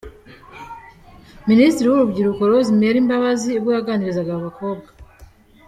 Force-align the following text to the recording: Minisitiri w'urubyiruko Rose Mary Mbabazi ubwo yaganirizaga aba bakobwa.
Minisitiri 1.49 1.87
w'urubyiruko 1.87 2.41
Rose 2.51 2.71
Mary 2.79 2.99
Mbabazi 3.05 3.49
ubwo 3.57 3.69
yaganirizaga 3.77 4.29
aba 4.33 4.45
bakobwa. 4.47 4.89